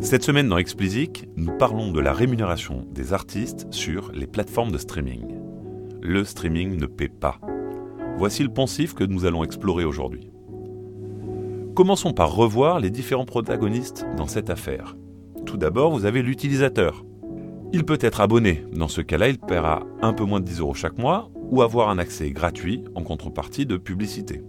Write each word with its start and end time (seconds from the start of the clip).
Cette 0.00 0.22
semaine 0.22 0.48
dans 0.48 0.58
Explicit, 0.58 1.28
nous 1.34 1.50
parlons 1.58 1.90
de 1.90 1.98
la 1.98 2.12
rémunération 2.12 2.86
des 2.92 3.12
artistes 3.12 3.66
sur 3.72 4.12
les 4.12 4.28
plateformes 4.28 4.70
de 4.70 4.78
streaming. 4.78 5.34
Le 6.00 6.22
streaming 6.22 6.78
ne 6.78 6.86
paie 6.86 7.08
pas. 7.08 7.40
Voici 8.16 8.44
le 8.44 8.48
pensif 8.48 8.94
que 8.94 9.02
nous 9.02 9.24
allons 9.24 9.42
explorer 9.42 9.84
aujourd'hui. 9.84 10.30
Commençons 11.74 12.12
par 12.12 12.32
revoir 12.32 12.78
les 12.78 12.90
différents 12.90 13.24
protagonistes 13.24 14.06
dans 14.16 14.28
cette 14.28 14.50
affaire. 14.50 14.96
Tout 15.46 15.56
d'abord, 15.56 15.90
vous 15.90 16.04
avez 16.04 16.22
l'utilisateur. 16.22 17.04
Il 17.72 17.84
peut 17.84 17.98
être 18.00 18.20
abonné. 18.20 18.64
Dans 18.72 18.88
ce 18.88 19.00
cas-là, 19.00 19.28
il 19.28 19.38
paiera 19.38 19.84
un 20.00 20.12
peu 20.12 20.24
moins 20.24 20.38
de 20.38 20.46
10 20.46 20.60
euros 20.60 20.74
chaque 20.74 20.98
mois 20.98 21.28
ou 21.50 21.60
avoir 21.60 21.90
un 21.90 21.98
accès 21.98 22.30
gratuit 22.30 22.84
en 22.94 23.02
contrepartie 23.02 23.66
de 23.66 23.76
publicité. 23.76 24.42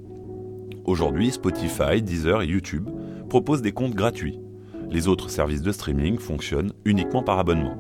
Aujourd'hui, 0.86 1.32
Spotify, 1.32 2.04
Deezer 2.04 2.44
et 2.44 2.48
YouTube 2.48 2.88
proposent 3.30 3.64
des 3.64 3.72
comptes 3.72 3.96
gratuits. 3.96 4.40
Les 4.92 5.08
autres 5.08 5.30
services 5.30 5.62
de 5.62 5.72
streaming 5.72 6.18
fonctionnent 6.18 6.74
uniquement 6.84 7.22
par 7.22 7.38
abonnement. 7.38 7.78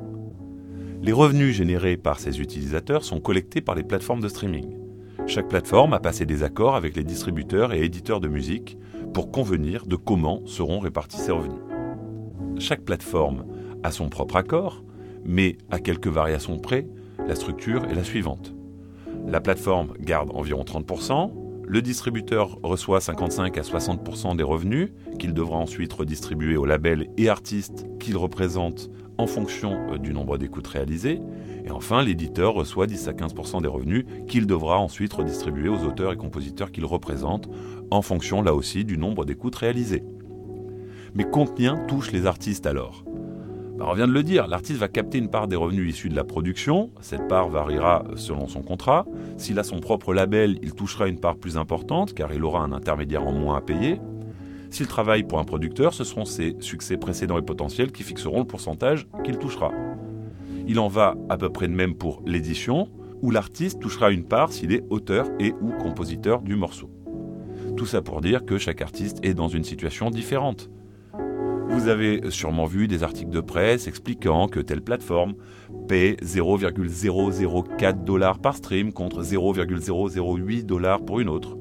Les 1.02 1.12
revenus 1.12 1.56
générés 1.56 1.98
par 1.98 2.20
ces 2.20 2.40
utilisateurs 2.40 3.04
sont 3.04 3.20
collectés 3.20 3.62
par 3.62 3.74
les 3.74 3.84
plateformes 3.84 4.22
de 4.22 4.28
streaming. 4.28 4.78
Chaque 5.26 5.48
plateforme 5.48 5.94
a 5.94 6.00
passé 6.00 6.28
des 6.28 6.44
accords 6.44 6.76
avec 6.76 6.96
les 6.96 7.04
distributeurs 7.04 7.74
et 7.74 7.84
éditeurs 7.84 8.20
de 8.20 8.28
musique 8.28 8.78
pour 9.14 9.32
convenir 9.32 9.88
de 9.88 9.96
comment 9.96 10.46
seront 10.46 10.80
répartis 10.80 11.18
ces 11.18 11.32
revenus. 11.32 11.62
Chaque 12.60 12.82
plateforme 12.82 13.46
a 13.82 13.92
son 13.92 14.10
propre 14.10 14.36
accord, 14.36 14.84
mais 15.26 15.58
à 15.72 15.80
quelques 15.80 16.08
variations 16.08 16.60
près, 16.60 16.86
la 17.28 17.36
structure 17.36 17.86
est 17.86 17.96
la 17.96 18.04
suivante. 18.04 18.54
La 19.28 19.42
plateforme 19.42 19.94
garde 20.00 20.30
environ 20.34 20.64
30%, 20.64 21.32
le 21.70 21.84
distributeur 21.84 22.58
reçoit 22.64 23.00
55 23.00 23.56
à 23.56 23.62
60% 23.62 24.36
des 24.36 24.44
revenus 24.44 24.90
qu'il 25.20 25.36
devra 25.36 25.58
ensuite 25.58 25.94
redistribuer 25.94 26.58
aux 26.58 26.66
labels 26.66 27.12
et 27.16 27.30
artistes 27.30 27.86
qu'il 28.00 28.18
représente 28.18 28.90
en 29.20 29.28
fonction 29.28 29.78
euh, 29.92 30.00
du 30.00 30.12
nombre 30.12 30.40
d'écoutes 30.40 30.66
réalisées. 30.66 31.22
Et 31.64 31.70
enfin, 31.70 32.02
l'éditeur 32.02 32.56
reçoit 32.56 32.88
10 32.88 33.10
à 33.10 33.12
15% 33.12 33.62
des 33.62 33.68
revenus 33.68 34.06
qu'il 34.28 34.48
devra 34.48 34.80
ensuite 34.80 35.14
redistribuer 35.14 35.70
aux 35.70 35.84
auteurs 35.84 36.12
et 36.12 36.18
compositeurs 36.18 36.72
qu'il 36.72 36.86
représente 36.86 37.48
en 37.92 38.02
fonction 38.02 38.42
là 38.42 38.56
aussi 38.56 38.84
du 38.84 38.98
nombre 38.98 39.24
d'écoutes 39.24 39.56
réalisées. 39.56 40.04
Mais 41.14 41.26
combien 41.32 41.78
touchent 41.86 42.12
les 42.12 42.26
artistes 42.26 42.66
alors? 42.66 43.04
Bah, 43.80 43.86
on 43.88 43.94
vient 43.94 44.08
de 44.08 44.14
le 44.14 44.24
dire, 44.24 44.48
l'artiste 44.48 44.78
va 44.78 44.90
capter 44.90 45.20
une 45.20 45.30
part 45.30 45.48
des 45.48 45.56
revenus 45.56 45.90
issus 45.90 46.10
de 46.10 46.16
la 46.16 46.26
production. 46.26 46.92
Cette 47.00 47.30
part 47.30 47.48
variera 47.48 48.04
selon 48.16 48.50
son 48.50 48.62
contrat. 48.62 49.06
S'il 49.38 49.58
a 49.58 49.64
son 49.64 49.80
propre 49.80 50.14
label, 50.14 50.60
il 50.62 50.74
touchera 50.74 51.08
une 51.08 51.20
part 51.20 51.38
plus 51.38 51.56
importante 51.56 52.14
car 52.14 52.34
il 52.34 52.44
aura 52.44 52.62
un 52.62 52.74
intermédiaire 52.74 53.26
en 53.26 53.32
moins 53.32 53.56
à 53.56 53.62
payer. 53.62 54.02
S'il 54.70 54.88
travaille 54.88 55.24
pour 55.24 55.40
un 55.40 55.46
producteur, 55.46 55.94
ce 55.94 56.04
seront 56.04 56.26
ses 56.26 56.58
succès 56.60 56.98
précédents 56.98 57.38
et 57.38 57.42
potentiels 57.42 57.94
qui 57.94 58.04
fixeront 58.04 58.40
le 58.40 58.46
pourcentage 58.46 59.08
qu'il 59.24 59.38
touchera. 59.38 59.72
Il 60.68 60.78
en 60.78 60.90
va 60.90 61.16
à 61.30 61.38
peu 61.38 61.50
près 61.50 61.70
de 61.70 61.74
même 61.74 61.96
pour 61.96 62.22
l'édition, 62.26 62.90
où 63.22 63.32
l'artiste 63.32 63.80
touchera 63.80 64.12
une 64.12 64.26
part 64.26 64.52
s'il 64.52 64.74
est 64.74 64.84
auteur 64.90 65.28
et 65.40 65.54
ou 65.62 65.72
compositeur 65.82 66.42
du 66.42 66.58
morceau. 66.58 66.92
Tout 67.78 67.86
ça 67.86 68.02
pour 68.02 68.20
dire 68.20 68.46
que 68.46 68.58
chaque 68.58 68.82
artiste 68.82 69.20
est 69.24 69.34
dans 69.34 69.48
une 69.48 69.64
situation 69.64 70.10
différente. 70.10 70.70
Vous 71.70 71.88
avez 71.88 72.32
sûrement 72.32 72.66
vu 72.66 72.88
des 72.88 73.04
articles 73.04 73.30
de 73.30 73.42
presse 73.42 73.88
expliquant 73.88 74.48
que 74.48 74.60
telle 74.60 74.82
plateforme 74.82 75.36
paie 75.88 76.18
0,004 76.22 78.04
dollars 78.04 78.40
par 78.40 78.58
stream 78.58 78.92
contre 78.92 79.22
0,008 79.22 80.64
dollars 80.64 81.06
pour 81.06 81.20
une 81.20 81.30
autre. 81.30 81.58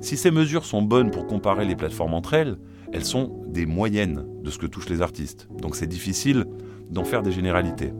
Si 0.00 0.16
ces 0.16 0.30
mesures 0.30 0.64
sont 0.64 0.82
bonnes 0.82 1.10
pour 1.10 1.26
comparer 1.26 1.66
les 1.66 1.76
plateformes 1.76 2.14
entre 2.14 2.34
elles, 2.34 2.58
elles 2.92 3.04
sont 3.04 3.42
des 3.48 3.66
moyennes 3.66 4.24
de 4.42 4.50
ce 4.50 4.58
que 4.58 4.66
touchent 4.66 4.88
les 4.88 5.02
artistes. 5.02 5.48
Donc 5.60 5.76
c'est 5.76 5.86
difficile 5.86 6.46
d'en 6.88 7.04
faire 7.04 7.22
des 7.22 7.32
généralités. 7.32 7.92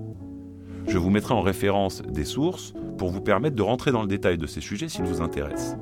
Je 0.87 0.99
vous 0.99 1.11
mettrai 1.11 1.35
en 1.35 1.43
référence 1.43 2.03
des 2.03 2.25
sources 2.25 2.75
pour 2.97 3.11
vous 3.11 3.21
permettre 3.21 3.57
de 3.57 3.63
rentrer 3.63 3.93
dans 3.93 4.03
le 4.03 4.09
détail 4.09 4.39
de 4.39 4.47
ces 4.47 4.61
sujets 4.61 4.89
s'ils 4.89 5.05
vous 5.05 5.21
intéressent. 5.21 5.77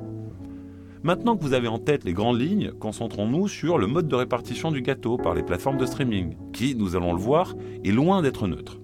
Maintenant 1.01 1.37
que 1.37 1.43
vous 1.43 1.53
avez 1.53 1.69
en 1.69 1.79
tête 1.79 2.03
les 2.03 2.11
grandes 2.11 2.41
lignes, 2.41 2.73
concentrons-nous 2.77 3.47
sur 3.47 3.77
le 3.77 3.87
mode 3.87 4.09
de 4.09 4.15
répartition 4.15 4.69
du 4.69 4.81
gâteau 4.81 5.15
par 5.15 5.33
les 5.33 5.43
plateformes 5.43 5.77
de 5.77 5.85
streaming, 5.85 6.35
qui, 6.51 6.75
nous 6.75 6.97
allons 6.97 7.13
le 7.13 7.19
voir, 7.19 7.55
est 7.85 7.91
loin 7.91 8.21
d'être 8.21 8.47
neutre. 8.47 8.81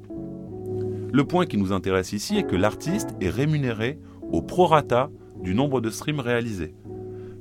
Le 1.11 1.23
point 1.25 1.45
qui 1.45 1.57
nous 1.57 1.73
intéresse 1.73 2.13
ici 2.13 2.37
est 2.37 2.47
que 2.47 2.55
l'artiste 2.55 3.09
est 3.19 3.29
rémunéré 3.29 3.99
au 4.31 4.41
prorata 4.41 5.09
du 5.41 5.53
nombre 5.53 5.81
de 5.81 5.89
streams 5.89 6.21
réalisés. 6.21 6.73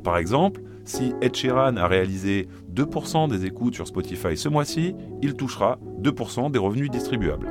Par 0.02 0.16
exemple, 0.16 0.60
si 0.84 1.12
Ed 1.22 1.36
Sheeran 1.36 1.76
a 1.76 1.86
réalisé 1.86 2.48
2% 2.74 3.28
des 3.28 3.46
écoutes 3.46 3.76
sur 3.76 3.86
Spotify 3.86 4.36
ce 4.36 4.48
mois-ci, 4.48 4.96
il 5.22 5.34
touchera 5.34 5.78
2% 6.02 6.50
des 6.50 6.58
revenus 6.58 6.90
distribuables. 6.90 7.48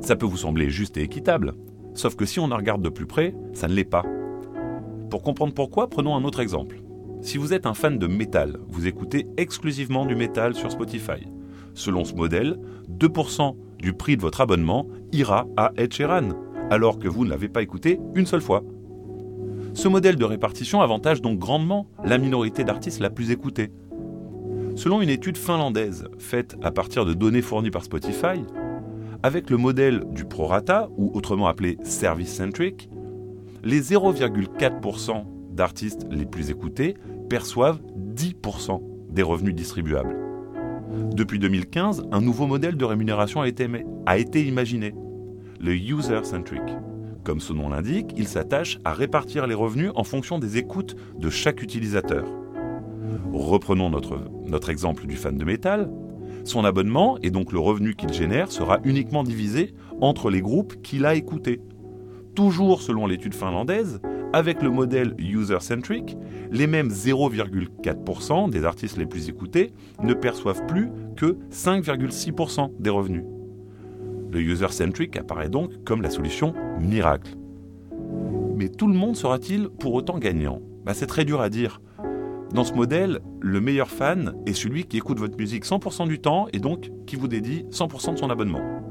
Ça 0.00 0.16
peut 0.16 0.26
vous 0.26 0.38
sembler 0.38 0.70
juste 0.70 0.96
et 0.96 1.02
équitable, 1.02 1.52
sauf 1.92 2.16
que 2.16 2.24
si 2.24 2.40
on 2.40 2.50
en 2.50 2.56
regarde 2.56 2.82
de 2.82 2.88
plus 2.88 3.06
près, 3.06 3.34
ça 3.52 3.68
ne 3.68 3.74
l'est 3.74 3.84
pas. 3.84 4.04
Pour 5.14 5.22
comprendre 5.22 5.54
pourquoi, 5.54 5.88
prenons 5.88 6.16
un 6.16 6.24
autre 6.24 6.40
exemple. 6.40 6.82
Si 7.22 7.38
vous 7.38 7.52
êtes 7.52 7.66
un 7.66 7.74
fan 7.74 8.00
de 8.00 8.08
métal, 8.08 8.58
vous 8.66 8.88
écoutez 8.88 9.28
exclusivement 9.36 10.06
du 10.06 10.16
métal 10.16 10.56
sur 10.56 10.72
Spotify. 10.72 11.28
Selon 11.72 12.04
ce 12.04 12.14
modèle, 12.14 12.58
2% 12.90 13.54
du 13.78 13.92
prix 13.92 14.16
de 14.16 14.22
votre 14.22 14.40
abonnement 14.40 14.88
ira 15.12 15.46
à 15.56 15.70
Ed 15.76 15.94
Sheeran, 15.94 16.30
alors 16.68 16.98
que 16.98 17.06
vous 17.06 17.24
ne 17.24 17.30
l'avez 17.30 17.48
pas 17.48 17.62
écouté 17.62 18.00
une 18.16 18.26
seule 18.26 18.40
fois. 18.40 18.64
Ce 19.72 19.86
modèle 19.86 20.16
de 20.16 20.24
répartition 20.24 20.80
avantage 20.80 21.22
donc 21.22 21.38
grandement 21.38 21.86
la 22.04 22.18
minorité 22.18 22.64
d'artistes 22.64 22.98
la 22.98 23.10
plus 23.10 23.30
écoutée. 23.30 23.70
Selon 24.74 25.00
une 25.00 25.10
étude 25.10 25.36
finlandaise 25.36 26.08
faite 26.18 26.56
à 26.60 26.72
partir 26.72 27.04
de 27.04 27.14
données 27.14 27.40
fournies 27.40 27.70
par 27.70 27.84
Spotify, 27.84 28.42
avec 29.22 29.48
le 29.48 29.58
modèle 29.58 30.06
du 30.10 30.24
prorata, 30.24 30.88
ou 30.98 31.12
autrement 31.14 31.46
appelé 31.46 31.78
service-centric, 31.84 32.88
les 33.64 33.80
0,4% 33.80 35.24
d'artistes 35.50 36.06
les 36.10 36.26
plus 36.26 36.50
écoutés 36.50 36.94
perçoivent 37.30 37.80
10% 38.14 38.82
des 39.08 39.22
revenus 39.22 39.54
distribuables. 39.54 40.16
Depuis 41.14 41.38
2015, 41.38 42.04
un 42.12 42.20
nouveau 42.20 42.46
modèle 42.46 42.76
de 42.76 42.84
rémunération 42.84 43.40
a 43.40 43.48
été, 43.48 44.46
imaginé, 44.46 44.94
le 45.60 45.74
user-centric. 45.74 46.62
Comme 47.24 47.40
son 47.40 47.54
nom 47.54 47.70
l'indique, 47.70 48.12
il 48.18 48.28
s'attache 48.28 48.78
à 48.84 48.92
répartir 48.92 49.46
les 49.46 49.54
revenus 49.54 49.90
en 49.94 50.04
fonction 50.04 50.38
des 50.38 50.58
écoutes 50.58 50.94
de 51.18 51.30
chaque 51.30 51.62
utilisateur. 51.62 52.26
Reprenons 53.32 53.88
notre 53.88 54.68
exemple 54.68 55.06
du 55.06 55.16
fan 55.16 55.38
de 55.38 55.44
métal. 55.44 55.90
Son 56.44 56.66
abonnement, 56.66 57.16
et 57.22 57.30
donc 57.30 57.50
le 57.52 57.58
revenu 57.58 57.94
qu'il 57.94 58.12
génère, 58.12 58.52
sera 58.52 58.78
uniquement 58.84 59.24
divisé 59.24 59.72
entre 60.02 60.28
les 60.28 60.42
groupes 60.42 60.82
qu'il 60.82 61.06
a 61.06 61.14
écoutés 61.14 61.62
toujours 62.34 62.82
selon 62.82 63.06
l'étude 63.06 63.34
finlandaise, 63.34 64.00
avec 64.32 64.62
le 64.62 64.70
modèle 64.70 65.14
user-centric, 65.18 66.16
les 66.50 66.66
mêmes 66.66 66.88
0,4% 66.88 68.50
des 68.50 68.64
artistes 68.64 68.96
les 68.96 69.06
plus 69.06 69.28
écoutés 69.28 69.72
ne 70.02 70.12
perçoivent 70.14 70.66
plus 70.66 70.90
que 71.16 71.38
5,6% 71.52 72.72
des 72.78 72.90
revenus. 72.90 73.24
Le 74.32 74.40
user-centric 74.40 75.16
apparaît 75.16 75.48
donc 75.48 75.84
comme 75.84 76.02
la 76.02 76.10
solution 76.10 76.54
miracle. 76.80 77.36
Mais 78.56 78.68
tout 78.68 78.88
le 78.88 78.94
monde 78.94 79.16
sera-t-il 79.16 79.68
pour 79.68 79.94
autant 79.94 80.18
gagnant? 80.18 80.60
Bah, 80.84 80.94
C'est 80.94 81.06
très 81.06 81.24
dur 81.24 81.40
à 81.40 81.48
dire. 81.48 81.80
Dans 82.52 82.64
ce 82.64 82.72
modèle, 82.72 83.20
le 83.40 83.60
meilleur 83.60 83.88
fan 83.88 84.34
est 84.46 84.52
celui 84.52 84.84
qui 84.84 84.96
écoute 84.96 85.18
votre 85.18 85.36
musique 85.36 85.64
100% 85.64 86.08
du 86.08 86.20
temps 86.20 86.46
et 86.52 86.58
donc 86.58 86.90
qui 87.06 87.16
vous 87.16 87.28
dédie 87.28 87.64
100% 87.70 88.14
de 88.14 88.18
son 88.18 88.30
abonnement. 88.30 88.83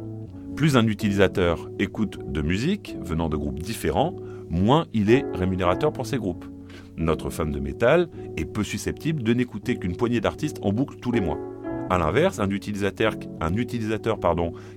Plus 0.55 0.77
un 0.77 0.85
utilisateur 0.85 1.67
écoute 1.79 2.19
de 2.31 2.41
musique 2.41 2.95
venant 3.01 3.27
de 3.27 3.35
groupes 3.35 3.59
différents, 3.59 4.15
moins 4.49 4.85
il 4.93 5.09
est 5.09 5.25
rémunérateur 5.33 5.91
pour 5.91 6.05
ces 6.05 6.17
groupes. 6.17 6.45
Notre 6.95 7.31
fan 7.31 7.51
de 7.51 7.59
métal 7.59 8.07
est 8.37 8.45
peu 8.45 8.63
susceptible 8.63 9.23
de 9.23 9.33
n'écouter 9.33 9.77
qu'une 9.77 9.95
poignée 9.95 10.21
d'artistes 10.21 10.59
en 10.61 10.71
boucle 10.71 10.97
tous 11.01 11.11
les 11.11 11.21
mois. 11.21 11.39
A 11.89 11.97
l'inverse, 11.97 12.39
un 12.39 12.49
utilisateur, 12.51 13.15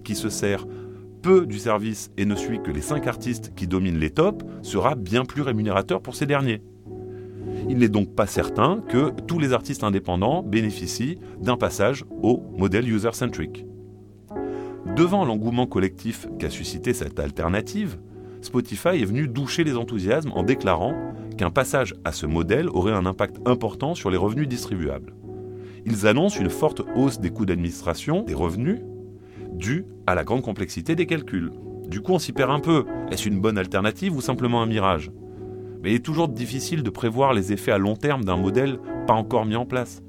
qui 0.03 0.15
se 0.15 0.29
sert 0.31 0.67
peu 1.21 1.47
du 1.47 1.59
service 1.59 2.11
et 2.17 2.25
ne 2.25 2.35
suit 2.37 2.63
que 2.63 2.71
les 2.71 2.81
5 2.81 3.07
artistes 3.07 3.53
qui 3.55 3.67
dominent 3.67 3.99
les 3.99 4.11
tops 4.11 4.45
sera 4.63 4.95
bien 4.95 5.25
plus 5.25 5.43
rémunérateur 5.43 6.01
pour 6.01 6.15
ces 6.15 6.27
derniers. 6.27 6.63
Il 7.69 7.79
n'est 7.79 7.89
donc 7.89 8.15
pas 8.15 8.27
certain 8.27 8.83
que 8.89 9.11
tous 9.27 9.39
les 9.39 9.53
artistes 9.53 9.85
indépendants 9.85 10.43
bénéficient 10.43 11.19
d'un 11.41 11.57
passage 11.57 12.05
au 12.23 12.43
modèle 12.57 12.89
user-centric. 12.89 13.67
Devant 14.97 15.27
l'engouement 15.27 15.67
collectif 15.67 16.27
qu'a 16.39 16.49
suscité 16.49 16.95
cette 16.95 17.21
alternative, 17.21 17.99
Spotify 18.41 18.89
est 18.89 19.05
venu 19.05 19.29
doucher 19.29 19.63
les 19.63 19.77
enthousiasmes 19.77 20.33
en 20.35 20.43
déclarant 20.43 20.95
qu'un 21.37 21.51
passage 21.51 21.95
à 22.07 22.13
ce 22.13 22.25
modèle 22.25 22.71
aurait 22.71 22.95
un 22.95 23.05
impact 23.05 23.37
important 23.45 23.95
sur 23.95 24.09
les 24.09 24.17
revenus 24.17 24.49
distribuables. 24.49 25.13
Ils 25.85 26.07
annoncent 26.07 26.41
une 26.41 26.49
forte 26.49 26.81
hausse 26.95 27.21
des 27.21 27.29
coûts 27.29 27.45
d'administration 27.45 28.23
des 28.23 28.33
revenus 28.33 28.81
due 29.53 29.85
à 30.07 30.15
la 30.15 30.25
grande 30.25 30.41
complexité 30.41 30.95
des 30.95 31.05
calculs. 31.05 31.53
Du 31.89 32.01
coup, 32.01 32.13
on 32.13 32.19
s'y 32.19 32.33
perd 32.33 32.51
un 32.51 32.61
peu. 32.61 32.87
Est-ce 33.11 33.29
une 33.29 33.39
bonne 33.39 33.59
alternative 33.59 34.17
ou 34.17 34.23
simplement 34.23 34.63
un 34.63 34.67
mirage? 34.67 35.11
Mais 35.83 35.91
il 35.91 35.97
est 35.97 36.05
toujours 36.05 36.29
difficile 36.29 36.83
de 36.83 36.89
prévoir 36.89 37.35
les 37.35 37.53
effets 37.53 37.71
à 37.71 37.77
long 37.77 37.97
terme 37.97 38.25
d'un 38.25 38.39
modèle 38.39 38.79
pas 39.07 39.13
encore 39.13 39.45
mis 39.45 39.57
en 39.57 39.67
place. 39.67 40.03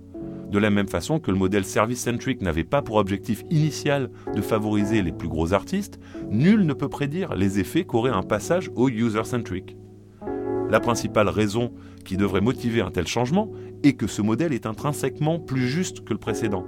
De 0.51 0.59
la 0.59 0.69
même 0.69 0.87
façon 0.87 1.19
que 1.19 1.29
le 1.29 1.37
modèle 1.37 1.65
service-centric 1.65 2.41
n'avait 2.41 2.63
pas 2.63 2.81
pour 2.81 2.95
objectif 2.95 3.43
initial 3.49 4.09
de 4.33 4.41
favoriser 4.41 5.01
les 5.01 5.11
plus 5.11 5.27
gros 5.27 5.53
artistes, 5.53 5.99
nul 6.29 6.65
ne 6.65 6.73
peut 6.73 6.87
prédire 6.87 7.35
les 7.35 7.59
effets 7.59 7.83
qu'aurait 7.83 8.11
un 8.11 8.23
passage 8.23 8.71
au 8.75 8.87
user-centric. 8.87 9.75
La 10.69 10.79
principale 10.79 11.29
raison 11.29 11.73
qui 12.05 12.15
devrait 12.15 12.41
motiver 12.41 12.81
un 12.81 12.91
tel 12.91 13.07
changement 13.07 13.51
est 13.83 13.93
que 13.93 14.07
ce 14.07 14.21
modèle 14.21 14.53
est 14.53 14.65
intrinsèquement 14.65 15.39
plus 15.39 15.67
juste 15.67 16.05
que 16.05 16.13
le 16.13 16.19
précédent. 16.19 16.65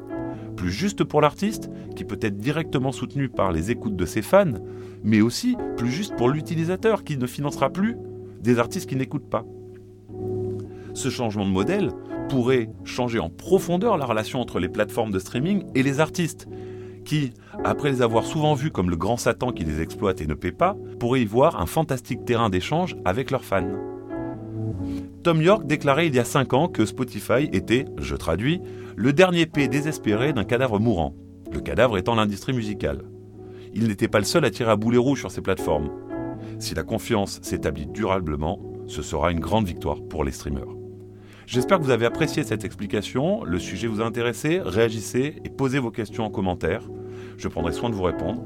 Plus 0.57 0.71
juste 0.71 1.05
pour 1.05 1.21
l'artiste, 1.21 1.69
qui 1.95 2.03
peut 2.03 2.19
être 2.21 2.37
directement 2.37 2.91
soutenu 2.91 3.29
par 3.29 3.53
les 3.53 3.71
écoutes 3.71 3.95
de 3.95 4.05
ses 4.05 4.21
fans, 4.21 4.59
mais 5.03 5.21
aussi 5.21 5.55
plus 5.77 5.89
juste 5.89 6.15
pour 6.17 6.29
l'utilisateur, 6.29 7.05
qui 7.05 7.17
ne 7.17 7.27
financera 7.27 7.69
plus 7.69 7.95
des 8.41 8.59
artistes 8.59 8.89
qui 8.89 8.97
n'écoutent 8.97 9.29
pas. 9.29 9.45
Ce 10.99 11.07
changement 11.09 11.45
de 11.45 11.51
modèle 11.51 11.91
pourrait 12.27 12.69
changer 12.83 13.19
en 13.19 13.29
profondeur 13.29 13.97
la 13.97 14.05
relation 14.05 14.41
entre 14.41 14.59
les 14.59 14.67
plateformes 14.67 15.11
de 15.11 15.19
streaming 15.19 15.63
et 15.73 15.81
les 15.81 16.01
artistes, 16.01 16.49
qui, 17.05 17.31
après 17.63 17.89
les 17.89 18.01
avoir 18.01 18.25
souvent 18.25 18.53
vus 18.53 18.69
comme 18.69 18.89
le 18.89 18.97
grand 18.97 19.15
Satan 19.15 19.53
qui 19.53 19.63
les 19.63 19.79
exploite 19.79 20.19
et 20.19 20.27
ne 20.27 20.33
paie 20.33 20.51
pas, 20.51 20.75
pourraient 20.99 21.21
y 21.21 21.25
voir 21.25 21.61
un 21.61 21.67
fantastique 21.67 22.25
terrain 22.25 22.49
d'échange 22.49 22.97
avec 23.05 23.31
leurs 23.31 23.45
fans. 23.45 23.71
Tom 25.23 25.41
York 25.41 25.65
déclarait 25.65 26.07
il 26.07 26.15
y 26.15 26.19
a 26.19 26.25
5 26.25 26.53
ans 26.53 26.67
que 26.67 26.85
Spotify 26.85 27.47
était, 27.53 27.85
je 27.97 28.17
traduis, 28.17 28.59
le 28.97 29.13
dernier 29.13 29.45
P 29.45 29.69
désespéré 29.69 30.33
d'un 30.33 30.43
cadavre 30.43 30.79
mourant, 30.79 31.15
le 31.53 31.61
cadavre 31.61 31.97
étant 31.97 32.15
l'industrie 32.15 32.51
musicale. 32.51 33.05
Il 33.73 33.87
n'était 33.87 34.09
pas 34.09 34.19
le 34.19 34.25
seul 34.25 34.43
à 34.43 34.51
tirer 34.51 34.71
à 34.71 34.75
boulet 34.75 34.97
rouge 34.97 35.21
sur 35.21 35.31
ces 35.31 35.41
plateformes. 35.41 35.91
Si 36.59 36.75
la 36.75 36.83
confiance 36.83 37.39
s'établit 37.41 37.87
durablement, 37.87 38.59
ce 38.87 39.01
sera 39.01 39.31
une 39.31 39.39
grande 39.39 39.65
victoire 39.65 40.01
pour 40.01 40.25
les 40.25 40.33
streamers. 40.33 40.78
J'espère 41.51 41.79
que 41.79 41.83
vous 41.83 41.89
avez 41.89 42.05
apprécié 42.05 42.43
cette 42.43 42.63
explication, 42.63 43.43
le 43.43 43.57
sujet 43.57 43.87
vous 43.87 44.01
a 44.01 44.05
intéressé, 44.05 44.61
réagissez 44.63 45.41
et 45.43 45.49
posez 45.49 45.79
vos 45.79 45.89
questions 45.89 46.23
en 46.23 46.29
commentaire. 46.29 46.87
Je 47.37 47.47
prendrai 47.47 47.73
soin 47.73 47.89
de 47.89 47.95
vous 47.95 48.03
répondre. 48.03 48.43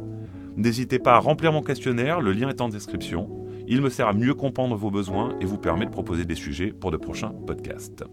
N'hésitez 0.56 1.00
pas 1.00 1.16
à 1.16 1.20
remplir 1.20 1.52
mon 1.52 1.62
questionnaire, 1.62 2.22
le 2.22 2.32
lien 2.32 2.48
est 2.48 2.62
en 2.62 2.70
description. 2.70 3.46
Il 3.68 3.82
me 3.82 3.90
sert 3.90 4.08
à 4.08 4.14
mieux 4.14 4.34
comprendre 4.34 4.78
vos 4.78 4.90
besoins 4.90 5.38
et 5.42 5.46
vous 5.46 5.58
permet 5.58 5.86
de 5.86 5.92
proposer 5.92 6.24
des 6.24 6.36
sujets 6.36 6.72
pour 6.72 6.92
de 6.92 6.98
prochains 6.98 7.34
podcasts. 7.46 8.06